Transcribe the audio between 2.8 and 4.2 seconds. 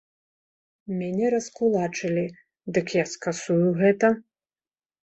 я скасую гэта!